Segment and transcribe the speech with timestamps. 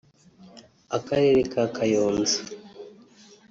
[0.97, 2.37] Akarere ka Kayonza